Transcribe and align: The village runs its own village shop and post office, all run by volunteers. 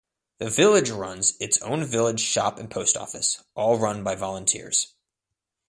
The 0.39 0.49
village 0.49 0.89
runs 0.89 1.35
its 1.39 1.61
own 1.61 1.85
village 1.85 2.21
shop 2.21 2.57
and 2.57 2.71
post 2.71 2.97
office, 2.97 3.43
all 3.55 3.77
run 3.77 4.03
by 4.03 4.15
volunteers. 4.15 4.95